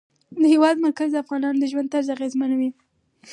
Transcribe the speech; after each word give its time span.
د 0.41 0.43
هېواد 0.53 0.75
مرکز 0.85 1.09
د 1.11 1.17
افغانانو 1.23 1.59
د 1.61 1.63
ژوند 1.71 1.91
طرز 1.93 2.07
اغېزمنوي. 2.15 2.69